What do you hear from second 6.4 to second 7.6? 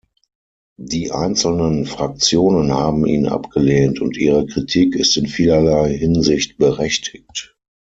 berechtigt.